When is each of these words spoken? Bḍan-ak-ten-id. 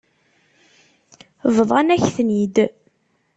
Bḍan-ak-ten-id. 1.55 2.55